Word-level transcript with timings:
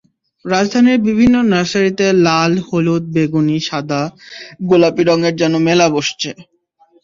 রাজধানীর 0.45 0.99
বিভিন্ন 1.07 1.35
নার্সারিতে 1.51 2.05
লাল, 2.25 2.51
হলুদ, 2.67 3.03
বেগুনি, 3.15 3.57
সাদা, 3.67 4.01
গোলাপি 4.69 5.03
রঙের 5.05 5.33
যেন 5.41 5.53
মেলা 5.67 5.87
বসছে। 5.95 6.29